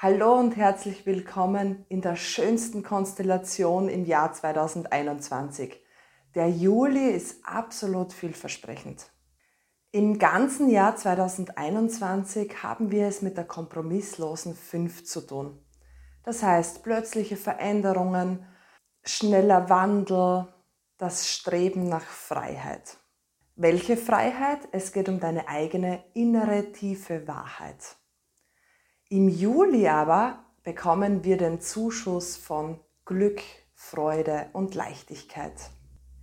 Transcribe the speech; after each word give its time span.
Hallo 0.00 0.38
und 0.38 0.56
herzlich 0.56 1.06
willkommen 1.06 1.84
in 1.88 2.00
der 2.02 2.14
schönsten 2.14 2.84
Konstellation 2.84 3.88
im 3.88 4.04
Jahr 4.04 4.32
2021. 4.32 5.76
Der 6.36 6.48
Juli 6.48 7.10
ist 7.10 7.44
absolut 7.44 8.12
vielversprechend. 8.12 9.10
Im 9.90 10.20
ganzen 10.20 10.70
Jahr 10.70 10.94
2021 10.94 12.62
haben 12.62 12.92
wir 12.92 13.08
es 13.08 13.22
mit 13.22 13.36
der 13.36 13.42
kompromisslosen 13.42 14.54
5 14.54 15.02
zu 15.02 15.22
tun. 15.26 15.58
Das 16.22 16.44
heißt 16.44 16.84
plötzliche 16.84 17.36
Veränderungen, 17.36 18.46
schneller 19.02 19.68
Wandel, 19.68 20.46
das 20.96 21.28
Streben 21.28 21.88
nach 21.88 22.06
Freiheit. 22.06 22.98
Welche 23.56 23.96
Freiheit? 23.96 24.60
Es 24.70 24.92
geht 24.92 25.08
um 25.08 25.18
deine 25.18 25.48
eigene 25.48 26.04
innere 26.14 26.70
tiefe 26.70 27.26
Wahrheit. 27.26 27.97
Im 29.10 29.30
Juli 29.30 29.88
aber 29.88 30.40
bekommen 30.64 31.24
wir 31.24 31.38
den 31.38 31.62
Zuschuss 31.62 32.36
von 32.36 32.78
Glück, 33.06 33.40
Freude 33.74 34.50
und 34.52 34.74
Leichtigkeit. 34.74 35.54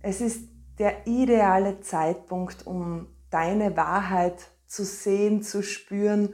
Es 0.02 0.20
ist 0.20 0.48
der 0.78 1.04
ideale 1.08 1.80
Zeitpunkt, 1.80 2.64
um 2.64 3.08
deine 3.28 3.76
Wahrheit 3.76 4.52
zu 4.66 4.84
sehen, 4.84 5.42
zu 5.42 5.64
spüren 5.64 6.32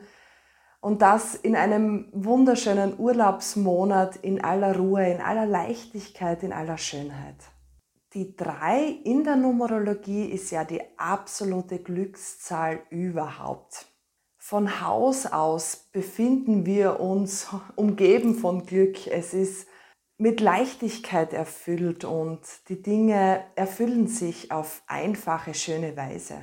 und 0.83 1.01
das 1.01 1.35
in 1.37 1.57
einem 1.57 2.11
wunderschönen 2.13 2.99
Urlaubsmonat 2.99 4.17
in 4.17 4.45
aller 4.45 4.77
Ruhe, 4.77 5.11
in 5.11 5.23
aller 5.23 5.47
Leichtigkeit, 5.47 6.43
in 6.43 6.53
aller 6.53 6.77
Schönheit. 6.77 7.37
Die 8.13 8.37
drei 8.37 8.99
in 9.05 9.25
der 9.25 9.37
Numerologie 9.37 10.27
ist 10.27 10.51
ja 10.51 10.65
die 10.65 10.83
absolute 10.99 11.79
Glückszahl 11.79 12.81
überhaupt. 12.91 13.87
Von 14.45 14.81
Haus 14.81 15.25
aus 15.27 15.77
befinden 15.93 16.67
wir 16.67 16.99
uns 16.99 17.47
umgeben 17.77 18.35
von 18.35 18.67
Glück. 18.67 19.07
Es 19.07 19.35
ist 19.35 19.69
mit 20.19 20.41
Leichtigkeit 20.41 21.33
erfüllt 21.33 22.05
und 22.05 22.41
die 22.69 22.83
Dinge 22.83 23.45
erfüllen 23.55 24.09
sich 24.09 24.51
auf 24.51 24.83
einfache, 24.89 25.55
schöne 25.55 25.97
Weise. 25.97 26.43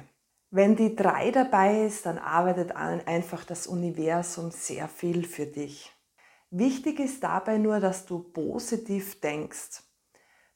Wenn 0.49 0.77
die 0.77 0.95
drei 0.95 1.31
dabei 1.31 1.83
ist, 1.83 2.05
dann 2.05 2.17
arbeitet 2.17 2.71
einfach 2.71 3.43
das 3.43 3.67
Universum 3.67 4.49
sehr 4.51 4.87
viel 4.87 5.25
für 5.25 5.45
dich. 5.45 5.91
Wichtig 6.51 7.01
ist 7.01 7.21
dabei 7.21 7.57
nur, 7.57 7.81
dass 7.81 8.05
du 8.05 8.19
positiv 8.19 9.19
denkst. 9.19 9.83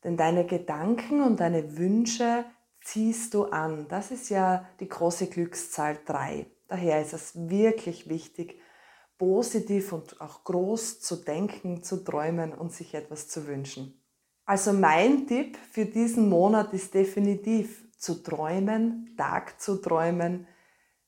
Denn 0.05 0.15
deine 0.15 0.45
Gedanken 0.45 1.21
und 1.21 1.41
deine 1.41 1.77
Wünsche 1.77 2.45
ziehst 2.81 3.33
du 3.33 3.43
an. 3.47 3.89
Das 3.89 4.11
ist 4.11 4.29
ja 4.29 4.65
die 4.79 4.87
große 4.87 5.27
Glückszahl 5.27 5.99
3. 6.05 6.45
Daher 6.73 7.03
ist 7.03 7.13
es 7.13 7.33
wirklich 7.35 8.09
wichtig, 8.09 8.59
positiv 9.19 9.93
und 9.93 10.19
auch 10.19 10.43
groß 10.43 11.01
zu 11.01 11.17
denken, 11.17 11.83
zu 11.83 12.03
träumen 12.03 12.51
und 12.51 12.71
sich 12.71 12.95
etwas 12.95 13.27
zu 13.27 13.45
wünschen. 13.45 14.03
Also 14.43 14.73
mein 14.73 15.27
Tipp 15.27 15.55
für 15.69 15.85
diesen 15.85 16.29
Monat 16.29 16.73
ist 16.73 16.95
definitiv 16.95 17.87
zu 17.95 18.23
träumen, 18.23 19.13
Tag 19.15 19.61
zu 19.61 19.83
träumen, 19.83 20.47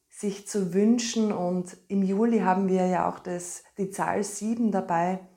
sich 0.07 0.47
zu 0.47 0.75
wünschen 0.75 1.31
und 1.31 1.75
im 1.88 2.03
Juli 2.03 2.41
haben 2.41 2.69
wir 2.69 2.85
ja 2.85 3.09
auch 3.09 3.17
das, 3.17 3.63
die 3.79 3.89
Zahl 3.89 4.23
7 4.23 4.72
dabei, 4.72 5.27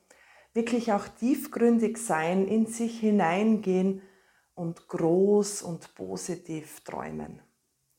wirklich 0.53 0.93
auch 0.93 1.09
tiefgründig 1.09 1.97
sein, 1.97 2.47
in 2.47 2.67
sich 2.67 3.01
hineingehen 3.01 4.03
und 4.55 4.89
groß 4.89 5.63
und 5.63 5.95
positiv 5.95 6.81
träumen. 6.81 7.41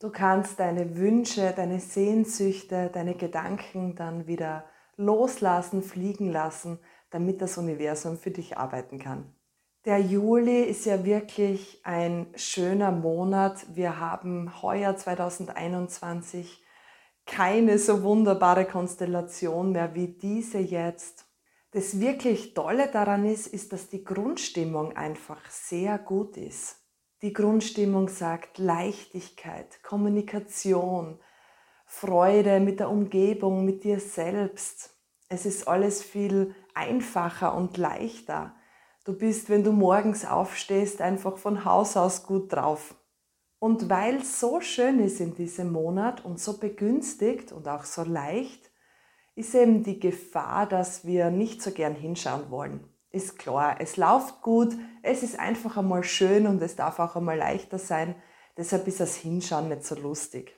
Du 0.00 0.08
kannst 0.08 0.58
deine 0.58 0.96
Wünsche, 0.96 1.52
deine 1.54 1.78
Sehnsüchte, 1.78 2.88
deine 2.90 3.14
Gedanken 3.14 3.94
dann 3.96 4.26
wieder 4.26 4.64
loslassen, 4.96 5.82
fliegen 5.82 6.32
lassen, 6.32 6.78
damit 7.10 7.42
das 7.42 7.58
Universum 7.58 8.16
für 8.16 8.30
dich 8.30 8.56
arbeiten 8.56 8.98
kann. 8.98 9.34
Der 9.84 9.98
Juli 9.98 10.62
ist 10.62 10.86
ja 10.86 11.04
wirklich 11.04 11.82
ein 11.84 12.28
schöner 12.34 12.90
Monat. 12.90 13.66
Wir 13.74 14.00
haben 14.00 14.62
heuer 14.62 14.96
2021 14.96 16.64
keine 17.26 17.78
so 17.78 18.02
wunderbare 18.02 18.64
Konstellation 18.64 19.72
mehr 19.72 19.94
wie 19.94 20.08
diese 20.08 20.58
jetzt. 20.58 21.26
Das 21.72 22.00
wirklich 22.00 22.54
Tolle 22.54 22.88
daran 22.88 23.26
ist, 23.26 23.46
ist, 23.48 23.74
dass 23.74 23.90
die 23.90 24.02
Grundstimmung 24.02 24.96
einfach 24.96 25.44
sehr 25.50 25.98
gut 25.98 26.38
ist. 26.38 26.79
Die 27.22 27.34
Grundstimmung 27.34 28.08
sagt 28.08 28.56
Leichtigkeit, 28.56 29.82
Kommunikation, 29.82 31.20
Freude 31.84 32.60
mit 32.60 32.80
der 32.80 32.88
Umgebung, 32.88 33.66
mit 33.66 33.84
dir 33.84 34.00
selbst. 34.00 34.96
Es 35.28 35.44
ist 35.44 35.68
alles 35.68 36.02
viel 36.02 36.54
einfacher 36.72 37.54
und 37.54 37.76
leichter. 37.76 38.54
Du 39.04 39.12
bist, 39.12 39.50
wenn 39.50 39.64
du 39.64 39.72
morgens 39.72 40.24
aufstehst, 40.24 41.02
einfach 41.02 41.36
von 41.36 41.66
Haus 41.66 41.94
aus 41.98 42.22
gut 42.22 42.54
drauf. 42.54 42.94
Und 43.58 43.90
weil 43.90 44.16
es 44.16 44.40
so 44.40 44.62
schön 44.62 44.98
ist 44.98 45.20
in 45.20 45.34
diesem 45.34 45.72
Monat 45.72 46.24
und 46.24 46.40
so 46.40 46.56
begünstigt 46.56 47.52
und 47.52 47.68
auch 47.68 47.84
so 47.84 48.02
leicht, 48.02 48.70
ist 49.34 49.54
eben 49.54 49.82
die 49.82 50.00
Gefahr, 50.00 50.66
dass 50.66 51.04
wir 51.04 51.30
nicht 51.30 51.60
so 51.60 51.70
gern 51.70 51.94
hinschauen 51.94 52.50
wollen 52.50 52.90
ist 53.12 53.38
klar, 53.38 53.76
es 53.80 53.96
läuft 53.96 54.42
gut, 54.42 54.76
es 55.02 55.22
ist 55.22 55.38
einfach 55.38 55.76
einmal 55.76 56.04
schön 56.04 56.46
und 56.46 56.62
es 56.62 56.76
darf 56.76 56.98
auch 56.98 57.16
einmal 57.16 57.38
leichter 57.38 57.78
sein. 57.78 58.14
Deshalb 58.56 58.86
ist 58.86 59.00
das 59.00 59.16
Hinschauen 59.16 59.68
nicht 59.68 59.84
so 59.84 59.94
lustig. 59.94 60.56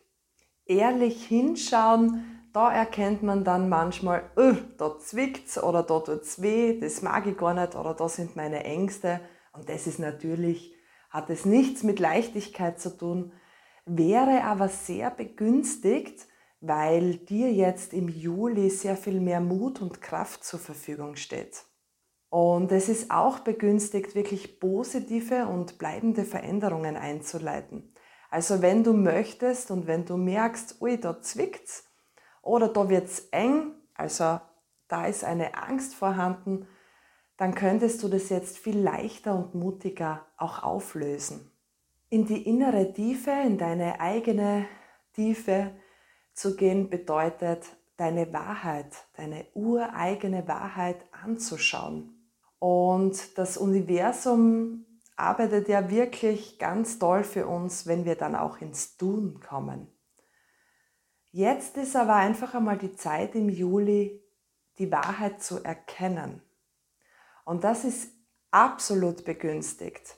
Ehrlich 0.67 1.25
hinschauen, 1.25 2.49
da 2.53 2.73
erkennt 2.73 3.23
man 3.23 3.45
dann 3.45 3.69
manchmal, 3.69 4.31
oh, 4.37 4.55
da 4.77 4.99
zwickt's 4.99 5.63
oder 5.63 5.83
da 5.83 6.01
tut's 6.01 6.43
weh, 6.43 6.79
das 6.79 7.03
mag 7.03 7.27
ich 7.27 7.37
gar 7.37 7.55
nicht 7.55 7.75
oder 7.75 7.95
da 7.95 8.09
sind 8.09 8.37
meine 8.37 8.65
Ängste. 8.65 9.21
Und 9.53 9.69
das 9.69 9.87
ist 9.87 9.99
natürlich, 9.99 10.75
hat 11.11 11.31
es 11.31 11.45
nichts 11.45 11.83
mit 11.83 11.99
Leichtigkeit 11.99 12.79
zu 12.79 12.97
tun, 12.97 13.33
wäre 13.87 14.45
aber 14.45 14.69
sehr 14.69 15.11
begünstigt, 15.11 16.27
weil 16.61 17.17
dir 17.17 17.53
jetzt 17.53 17.93
im 17.93 18.09
Juli 18.09 18.71
sehr 18.71 18.97
viel 18.97 19.21
mehr 19.21 19.41
Mut 19.41 19.81
und 19.81 20.01
Kraft 20.01 20.45
zur 20.45 20.61
Verfügung 20.61 21.17
steht. 21.17 21.65
Und 22.33 22.73
es 22.73 22.89
ist 22.89 23.11
auch 23.11 23.41
begünstigt, 23.41 24.15
wirklich 24.15 24.59
positive 24.59 25.49
und 25.49 25.77
bleibende 25.77 26.25
Veränderungen 26.25 26.97
einzuleiten. 26.97 27.93
Also 28.31 28.63
wenn 28.63 28.83
du 28.83 28.95
möchtest 28.95 29.71
und 29.71 29.87
wenn 29.87 30.07
du 30.07 30.17
merkst, 30.17 30.81
ui, 30.81 30.99
da 30.99 31.21
zwickt's 31.21 31.93
oder 32.41 32.69
da 32.69 32.89
wird's 32.89 33.29
eng, 33.33 33.75
also 33.93 34.41
da 34.89 35.05
ist 35.05 35.25
eine 35.25 35.63
Angst 35.63 35.95
vorhanden, 35.95 36.67
dann 37.37 37.55
könntest 37.55 38.03
du 38.03 38.09
das 38.09 38.31
jetzt 38.31 38.57
viel 38.57 38.79
leichter 38.79 39.37
und 39.37 39.55
mutiger 39.55 40.25
auch 40.39 40.63
auflösen. 40.63 41.51
In 42.09 42.25
die 42.25 42.49
innere 42.49 42.95
Tiefe, 42.95 43.33
in 43.45 43.59
deine 43.59 44.01
eigene 44.01 44.65
Tiefe 45.13 45.73
zu 46.33 46.57
gehen, 46.57 46.89
bedeutet, 46.89 47.77
deine 47.99 48.33
Wahrheit, 48.33 49.07
deine 49.19 49.45
ureigene 49.53 50.49
Wahrheit 50.49 51.05
anzuschauen 51.13 52.21
und 52.63 53.39
das 53.39 53.57
Universum 53.57 54.87
arbeitet 55.17 55.67
ja 55.67 55.91
wirklich 55.91 56.61
ganz 56.61 57.01
toll 57.01 57.25
für 57.25 57.49
uns, 57.49 57.89
wenn 57.89 58.05
wir 58.05 58.15
dann 58.15 58.37
auch 58.37 58.61
ins 58.61 58.97
Tun 58.97 59.41
kommen. 59.41 59.89
Jetzt 61.33 61.77
ist 61.77 61.97
aber 61.97 62.15
einfach 62.15 62.55
einmal 62.55 62.79
die 62.79 62.95
Zeit 62.95 63.35
im 63.35 63.49
Juli, 63.49 64.25
die 64.79 64.93
Wahrheit 64.93 65.43
zu 65.43 65.65
erkennen. 65.65 66.41
Und 67.45 67.65
das 67.65 67.83
ist 67.83 68.13
absolut 68.53 69.25
begünstigt, 69.25 70.17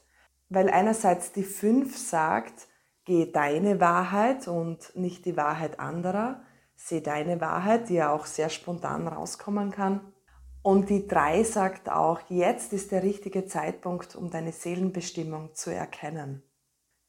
weil 0.50 0.68
einerseits 0.68 1.32
die 1.32 1.44
5 1.44 1.96
sagt, 1.96 2.68
geh 3.06 3.32
deine 3.32 3.80
Wahrheit 3.80 4.48
und 4.48 4.94
nicht 4.94 5.24
die 5.24 5.38
Wahrheit 5.38 5.80
anderer, 5.80 6.42
seh 6.76 7.00
deine 7.00 7.40
Wahrheit, 7.40 7.88
die 7.88 7.94
ja 7.94 8.12
auch 8.12 8.26
sehr 8.26 8.50
spontan 8.50 9.08
rauskommen 9.08 9.70
kann. 9.70 10.13
Und 10.64 10.88
die 10.88 11.06
drei 11.06 11.42
sagt 11.42 11.90
auch, 11.90 12.20
jetzt 12.30 12.72
ist 12.72 12.90
der 12.90 13.02
richtige 13.02 13.44
Zeitpunkt, 13.44 14.16
um 14.16 14.30
deine 14.30 14.50
Seelenbestimmung 14.50 15.54
zu 15.54 15.68
erkennen. 15.68 16.42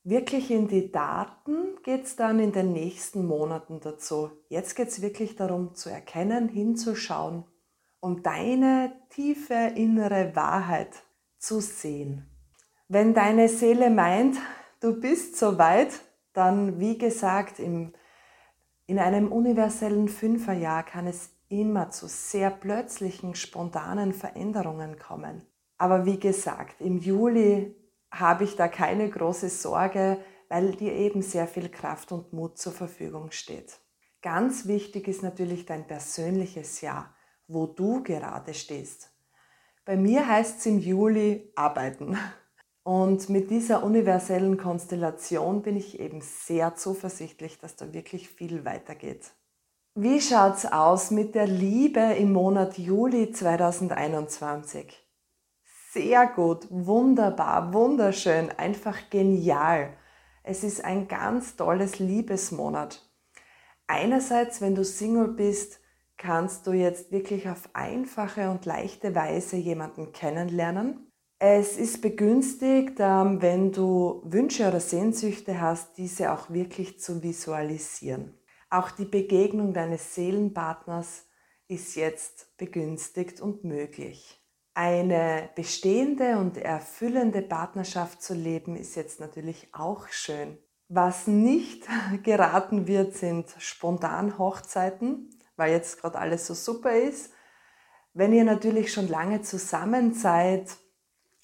Wirklich 0.03 0.51
in 0.51 0.68
die 0.68 0.91
Daten 0.91 1.77
geht 1.81 2.03
es 2.03 2.18
dann 2.18 2.39
in 2.39 2.51
den 2.51 2.74
nächsten 2.74 3.25
Monaten 3.25 3.79
dazu. 3.79 4.29
Jetzt 4.50 4.75
geht 4.75 4.89
es 4.89 5.01
wirklich 5.01 5.38
darum 5.38 5.74
zu 5.74 5.89
erkennen, 5.89 6.50
hinzuschauen 6.50 7.45
und 8.01 8.25
deine 8.25 8.91
tiefe 9.09 9.71
innere 9.74 10.35
Wahrheit 10.35 10.91
zu 11.38 11.62
sehen. 11.62 12.29
Wenn 12.89 13.13
deine 13.13 13.47
Seele 13.47 13.89
meint, 13.89 14.35
du 14.81 15.00
bist 15.00 15.38
soweit, 15.38 16.01
dann 16.33 16.81
wie 16.81 16.97
gesagt, 16.97 17.59
im, 17.59 17.94
in 18.85 19.00
einem 19.00 19.31
universellen 19.31 20.09
Fünferjahr 20.09 20.83
kann 20.83 21.07
es 21.07 21.34
immer 21.50 21.89
zu 21.92 22.07
sehr 22.07 22.50
plötzlichen, 22.51 23.36
spontanen 23.36 24.13
Veränderungen 24.13 24.97
kommen. 24.97 25.45
Aber 25.77 26.06
wie 26.06 26.19
gesagt, 26.19 26.81
im 26.81 26.97
Juli 27.00 27.75
habe 28.12 28.44
ich 28.45 28.56
da 28.56 28.68
keine 28.68 29.09
große 29.09 29.50
Sorge, 29.50 30.19
weil 30.50 30.71
dir 30.75 30.94
eben 30.94 31.21
sehr 31.21 31.47
viel 31.47 31.69
Kraft 31.69 32.12
und 32.12 32.33
Mut 32.33 32.57
zur 32.57 32.71
Verfügung 32.71 33.31
steht. 33.31 33.80
Ganz 34.21 34.68
wichtig 34.68 35.07
ist 35.07 35.24
natürlich 35.24 35.65
dein 35.65 35.86
persönliches 35.88 36.81
Jahr. 36.81 37.15
wo 37.48 37.68
du 37.68 38.01
gerade 38.03 38.53
stehst. 38.53 39.12
Bei 39.86 39.95
mir 39.98 40.27
heißt 40.27 40.59
es 40.59 40.65
im 40.65 40.80
Juli 40.80 41.51
arbeiten. 41.56 42.18
Und 42.83 43.30
mit 43.30 43.50
dieser 43.50 43.83
universellen 43.83 44.57
Konstellation 44.57 45.62
bin 45.62 45.75
ich 45.75 46.00
eben 46.00 46.21
sehr 46.21 46.75
zuversichtlich, 46.75 47.59
dass 47.59 47.75
da 47.75 47.94
wirklich 47.94 48.30
viel 48.30 48.65
weitergeht. 48.65 49.31
Wie 49.97 50.19
schaut's 50.19 50.65
aus 50.65 51.09
mit 51.09 51.36
der 51.36 51.47
Liebe 51.47 52.01
im 52.01 52.33
Monat 52.33 52.77
Juli 52.77 53.31
2021? 53.31 54.94
Sehr 55.94 56.27
gut, 56.27 56.68
wunderbar, 56.69 57.74
wunderschön, 57.74 58.50
einfach 58.50 59.09
genial. 59.09 59.95
Es 60.44 60.65
ist 60.65 60.83
ein 60.83 61.07
ganz 61.07 61.56
tolles 61.56 62.00
Liebesmonat. 62.00 63.09
Einerseits, 63.88 64.59
wenn 64.59 64.75
du 64.75 64.83
Single 64.83 65.30
bist, 65.30 65.80
kannst 66.18 66.68
du 66.68 66.74
jetzt 66.74 67.13
wirklich 67.13 67.48
auf 67.48 67.69
einfache 67.71 68.50
und 68.50 68.65
leichte 68.65 69.15
Weise 69.15 69.56
jemanden 69.56 70.12
kennenlernen. 70.12 71.09
Es 71.39 71.77
ist 71.77 72.01
begünstigt, 72.01 72.98
ähm, 73.00 73.41
wenn 73.41 73.71
du 73.71 74.21
Wünsche 74.25 74.68
oder 74.68 74.81
Sehnsüchte 74.81 75.62
hast, 75.62 75.98
diese 75.98 76.33
auch 76.33 76.50
wirklich 76.50 77.00
zu 77.00 77.24
visualisieren. 77.24 78.38
Auch 78.75 78.92
die 78.92 79.06
Begegnung 79.06 79.74
deines 79.74 80.16
Seelenpartners 80.16 81.27
ist 81.69 81.95
jetzt 81.95 82.57
begünstigt 82.57 83.39
und 83.39 83.63
möglich. 83.63 84.44
Eine 84.74 85.50
bestehende 85.56 86.38
und 86.39 86.57
erfüllende 86.57 87.42
Partnerschaft 87.42 88.22
zu 88.22 88.33
leben 88.33 88.75
ist 88.75 88.98
jetzt 88.98 89.22
natürlich 89.22 89.69
auch 89.72 90.10
schön. 90.10 90.57
Was 90.89 91.25
nicht 91.25 91.88
geraten 92.24 92.86
wird, 92.86 93.13
sind 93.13 93.56
spontan 93.60 94.38
Hochzeiten, 94.38 95.30
weil 95.56 95.72
jetzt 95.72 96.01
gerade 96.01 96.19
alles 96.19 96.45
so 96.45 96.54
super 96.54 96.98
ist. 96.98 97.31
Wenn 98.13 98.33
ihr 98.33 98.44
natürlich 98.44 98.92
schon 98.92 99.07
lange 99.07 99.42
zusammen 99.42 100.13
seid, 100.13 100.75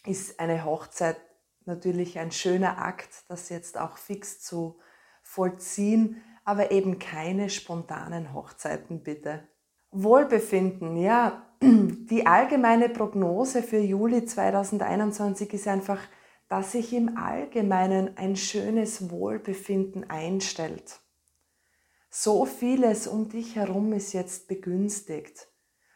ist 0.06 0.38
eine 0.42 0.66
Hochzeit 0.66 1.16
natürlich 1.64 2.20
ein 2.20 2.34
schöner 2.34 2.80
Akt, 2.80 3.24
das 3.30 3.48
jetzt 3.48 3.78
auch 3.78 3.96
fix 3.96 4.42
zu 4.42 4.80
vollziehen, 5.24 6.22
aber 6.44 6.72
eben 6.72 7.00
keine 7.00 7.50
spontanen 7.50 8.34
Hochzeiten 8.34 9.04
bitte. 9.04 9.48
Wohlbefinden, 9.92 10.98
ja, 10.98 11.48
die 11.62 12.26
allgemeine 12.26 12.90
Prognose 12.90 13.62
für 13.62 13.80
Juli 13.80 14.26
2021 14.26 15.54
ist 15.54 15.68
einfach, 15.68 16.00
dass 16.48 16.74
sich 16.74 16.94
im 16.94 17.18
Allgemeinen 17.18 18.18
ein 18.18 18.36
schönes 18.36 19.10
Wohlbefinden 19.10 20.10
einstellt. 20.10 21.00
So 22.10 22.46
vieles 22.46 23.08
um 23.08 23.30
dich 23.30 23.56
herum 23.56 23.94
ist 23.94 24.12
jetzt 24.12 24.50
begünstigt. 24.50 25.48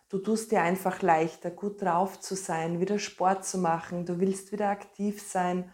Du 0.08 0.20
tust 0.20 0.52
dir 0.52 0.62
einfach 0.62 1.02
leichter, 1.02 1.52
gut 1.52 1.82
drauf 1.82 2.22
zu 2.22 2.36
sein, 2.36 2.80
wieder 2.80 3.00
Sport 3.00 3.44
zu 3.44 3.58
machen, 3.58 4.06
du 4.06 4.20
willst 4.20 4.52
wieder 4.54 4.70
aktiv 4.70 5.22
sein. 5.22 5.70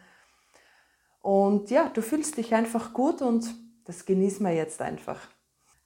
Und 1.22 1.70
ja, 1.70 1.90
du 1.90 2.02
fühlst 2.02 2.38
dich 2.38 2.56
einfach 2.56 2.94
gut 2.94 3.22
und 3.22 3.54
das 3.86 4.06
genießen 4.06 4.46
wir 4.46 4.54
jetzt 4.54 4.82
einfach. 4.82 5.20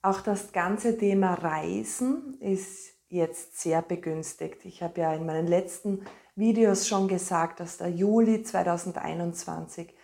Auch 0.02 0.20
das 0.20 0.52
ganze 0.52 0.96
Thema 0.96 1.34
Reisen 1.34 2.40
ist 2.40 2.92
jetzt 3.08 3.58
sehr 3.60 3.82
begünstigt. 3.82 4.64
Ich 4.64 4.82
habe 4.82 5.00
ja 5.00 5.12
in 5.14 5.26
meinen 5.26 5.46
letzten 5.46 6.04
Videos 6.34 6.86
schon 6.86 7.08
gesagt, 7.08 7.60
dass 7.60 7.78
der 7.78 7.90
Juli 7.90 8.42
2021 8.42 9.94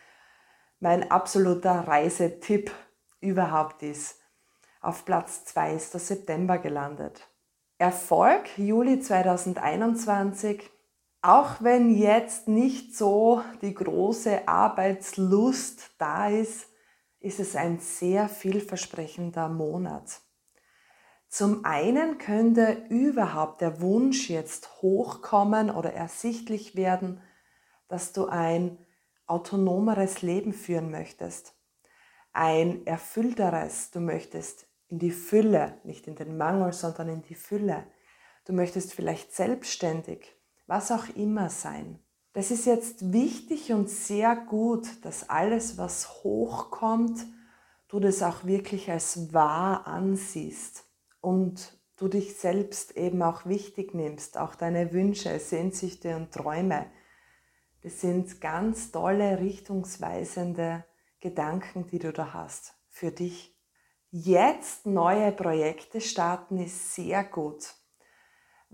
mein 0.81 1.11
absoluter 1.11 1.87
Reisetipp 1.87 2.73
überhaupt 3.21 3.83
ist. 3.83 4.19
Auf 4.81 5.05
Platz 5.05 5.45
2 5.45 5.75
ist 5.75 5.95
der 5.95 6.01
September 6.01 6.59
gelandet. 6.59 7.29
Erfolg 7.79 8.59
Juli 8.59 9.01
2021, 9.01 10.69
auch 11.21 11.57
wenn 11.61 11.95
jetzt 11.95 12.49
nicht 12.49 12.97
so 12.97 13.43
die 13.61 13.75
große 13.75 14.49
Arbeitslust 14.49 15.93
da 15.99 16.29
ist, 16.29 16.72
ist 17.23 17.41
es 17.41 17.57
ein 17.57 17.79
sehr 17.79 18.29
vielversprechender 18.29 19.49
Monat. 19.49 20.21
Zum 21.29 21.65
einen 21.65 22.19
könnte 22.19 22.85
überhaupt 22.91 23.63
der 23.63 23.81
Wunsch 23.81 24.29
jetzt 24.29 24.83
hochkommen 24.83 25.71
oder 25.71 25.93
ersichtlich 25.95 26.77
werden, 26.77 27.23
dass 27.89 28.13
du 28.13 28.27
ein 28.27 28.79
autonomeres 29.27 30.21
Leben 30.23 30.53
führen 30.53 30.91
möchtest, 30.91 31.55
ein 32.33 32.87
erfüllteres, 32.87 33.91
du 33.91 34.01
möchtest 34.01 34.67
in 34.89 34.99
die 34.99 35.11
Fülle, 35.11 35.81
nicht 35.85 36.07
in 36.07 36.17
den 36.17 36.37
Mangel, 36.37 36.73
sondern 36.73 37.09
in 37.09 37.23
die 37.23 37.35
Fülle. 37.35 37.87
Du 38.45 38.53
möchtest 38.53 38.93
vielleicht 38.93 39.33
selbstständig, 39.33 40.37
was 40.67 40.91
auch 40.91 41.09
immer 41.17 41.49
sein. 41.49 41.99
Das 42.33 42.51
ist 42.51 42.65
jetzt 42.65 43.13
wichtig 43.13 43.73
und 43.73 43.91
sehr 43.91 44.35
gut, 44.35 45.05
dass 45.05 45.29
alles, 45.29 45.77
was 45.77 46.25
hochkommt, 46.25 47.27
du 47.89 48.01
das 48.01 48.23
auch 48.23 48.45
wirklich 48.45 48.91
als 48.91 49.35
wahr 49.35 49.87
ansiehst 49.87 50.85
und 51.21 51.79
du 51.97 52.09
dich 52.09 52.37
selbst 52.37 52.97
eben 52.97 53.23
auch 53.23 53.45
wichtig 53.45 53.95
nimmst, 53.95 54.39
auch 54.39 54.55
deine 54.55 54.93
Wünsche, 54.93 55.39
Sehnsüchte 55.39 56.17
und 56.17 56.33
Träume. 56.33 56.87
Das 57.83 58.01
sind 58.01 58.41
ganz 58.41 58.93
tolle, 58.93 59.41
richtungsweisende 59.41 60.85
Gedanken, 61.21 61.87
die 61.87 61.99
du 61.99 62.13
da 62.13 62.33
hast 62.33 62.75
für 62.89 63.11
dich. 63.11 63.55
Jetzt 64.11 64.87
neue 64.87 65.33
Projekte 65.33 66.01
starten 66.01 66.59
ist 66.59 66.95
sehr 66.95 67.25
gut, 67.25 67.75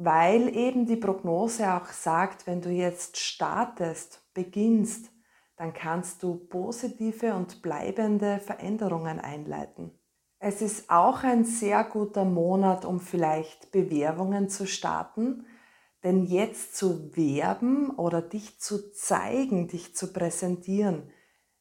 weil 0.00 0.56
eben 0.56 0.86
die 0.86 0.96
Prognose 0.96 1.74
auch 1.74 1.86
sagt, 1.86 2.46
wenn 2.46 2.60
du 2.60 2.70
jetzt 2.70 3.16
startest, 3.16 4.22
beginnst, 4.32 5.10
dann 5.56 5.72
kannst 5.74 6.22
du 6.22 6.36
positive 6.36 7.34
und 7.34 7.62
bleibende 7.62 8.38
Veränderungen 8.38 9.18
einleiten. 9.18 9.90
Es 10.38 10.62
ist 10.62 10.88
auch 10.88 11.24
ein 11.24 11.44
sehr 11.44 11.82
guter 11.82 12.24
Monat, 12.24 12.84
um 12.84 13.00
vielleicht 13.00 13.72
Bewerbungen 13.72 14.48
zu 14.48 14.68
starten, 14.68 15.44
denn 16.04 16.22
jetzt 16.26 16.76
zu 16.76 17.16
werben 17.16 17.90
oder 17.90 18.22
dich 18.22 18.60
zu 18.60 18.92
zeigen, 18.92 19.66
dich 19.66 19.96
zu 19.96 20.12
präsentieren, 20.12 21.10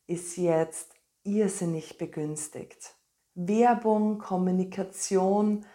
ist 0.06 0.38
jetzt 0.38 0.94
irrsinnig 1.24 1.98
begünstigt. 1.98 2.94
Werbung, 3.34 4.19
Kommunikation, 4.19 5.66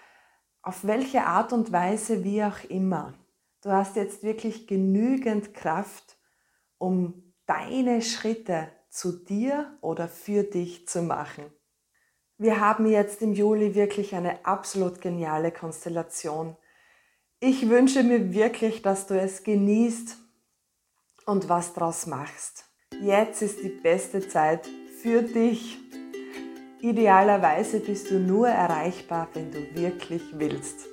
auf 0.62 0.84
welche 0.86 1.24
Art 1.24 1.52
und 1.52 1.72
Weise 1.72 2.24
wie 2.24 2.42
auch 2.42 2.64
immer. 2.68 3.14
Du 3.62 3.70
hast 3.70 3.96
jetzt 3.96 4.22
wirklich 4.22 4.66
genügend 4.66 5.54
Kraft, 5.54 6.16
um 6.78 7.34
deine 7.46 8.00
Schritte 8.02 8.68
zu 8.88 9.12
dir 9.12 9.76
oder 9.80 10.08
für 10.08 10.44
dich 10.44 10.86
zu 10.88 11.02
machen. 11.02 11.44
Wir 12.38 12.60
haben 12.60 12.86
jetzt 12.86 13.22
im 13.22 13.34
Juli 13.34 13.74
wirklich 13.74 14.14
eine 14.14 14.44
absolut 14.44 15.00
geniale 15.00 15.52
Konstellation. 15.52 16.56
Ich 17.40 17.68
wünsche 17.68 18.02
mir 18.02 18.32
wirklich, 18.32 18.82
dass 18.82 19.06
du 19.06 19.18
es 19.18 19.42
genießt 19.42 20.16
und 21.26 21.48
was 21.48 21.72
draus 21.72 22.06
machst. 22.06 22.64
Jetzt 23.00 23.42
ist 23.42 23.62
die 23.62 23.68
beste 23.68 24.26
Zeit 24.28 24.68
für 25.02 25.22
dich 25.22 25.78
Idealerweise 26.82 27.78
bist 27.78 28.10
du 28.10 28.18
nur 28.18 28.48
erreichbar, 28.48 29.28
wenn 29.34 29.52
du 29.52 29.72
wirklich 29.72 30.20
willst. 30.32 30.88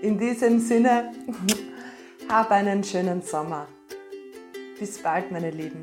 In 0.00 0.16
diesem 0.16 0.60
Sinne, 0.60 1.10
hab 2.28 2.52
einen 2.52 2.84
schönen 2.84 3.20
Sommer. 3.20 3.66
Bis 4.78 5.02
bald, 5.02 5.32
meine 5.32 5.50
Lieben. 5.50 5.82